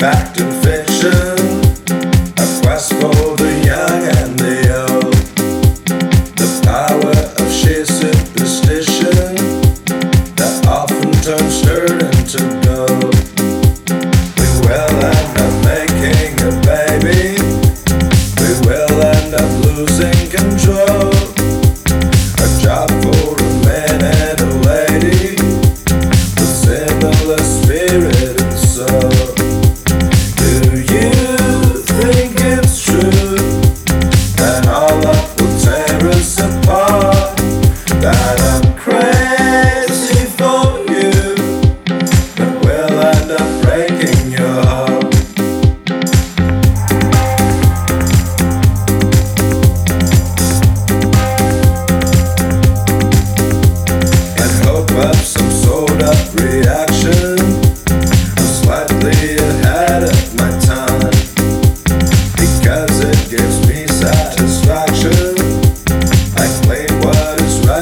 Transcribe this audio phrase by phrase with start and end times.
[0.00, 1.36] fact and fiction,
[2.38, 4.56] a quest for the young and the
[4.88, 5.12] old,
[6.38, 9.36] the power of sheer superstition
[10.36, 12.59] that often turns stern into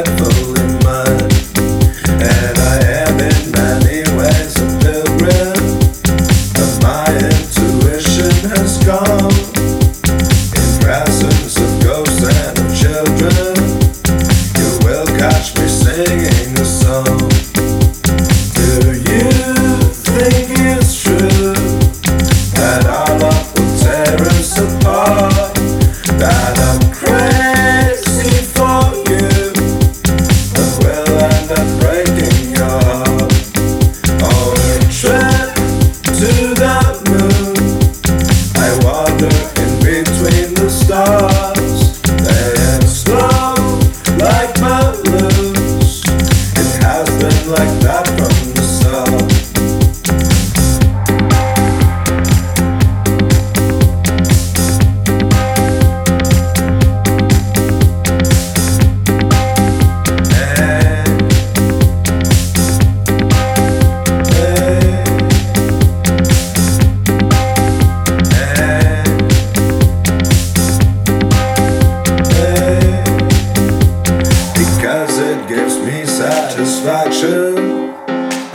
[0.04, 0.27] bad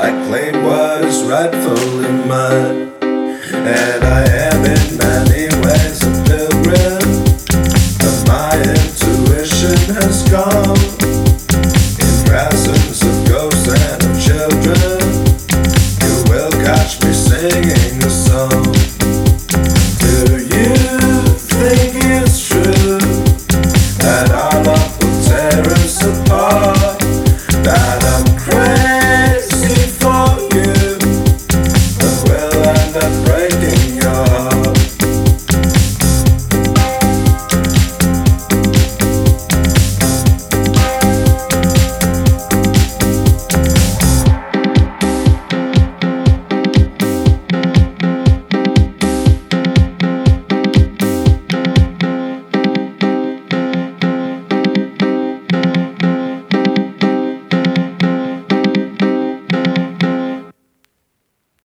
[0.04, 2.92] I claim what is rightfully mine,
[3.54, 6.13] and I am in many ways.